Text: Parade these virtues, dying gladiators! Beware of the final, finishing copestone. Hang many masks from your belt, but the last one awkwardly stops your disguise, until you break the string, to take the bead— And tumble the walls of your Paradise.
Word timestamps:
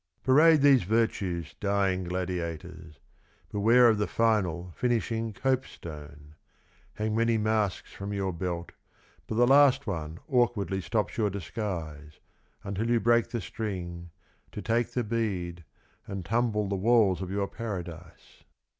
Parade 0.23 0.61
these 0.63 0.81
virtues, 0.81 1.53
dying 1.59 2.05
gladiators! 2.05 2.97
Beware 3.51 3.87
of 3.87 3.99
the 3.99 4.07
final, 4.07 4.71
finishing 4.75 5.31
copestone. 5.31 6.33
Hang 6.95 7.15
many 7.15 7.37
masks 7.37 7.93
from 7.93 8.11
your 8.11 8.33
belt, 8.33 8.71
but 9.27 9.35
the 9.35 9.45
last 9.45 9.85
one 9.85 10.17
awkwardly 10.27 10.81
stops 10.81 11.17
your 11.19 11.29
disguise, 11.29 12.19
until 12.63 12.89
you 12.89 12.99
break 12.99 13.27
the 13.27 13.41
string, 13.41 14.09
to 14.51 14.59
take 14.59 14.89
the 14.93 15.03
bead— 15.03 15.65
And 16.07 16.25
tumble 16.25 16.67
the 16.67 16.75
walls 16.75 17.21
of 17.21 17.29
your 17.29 17.47
Paradise. 17.47 18.43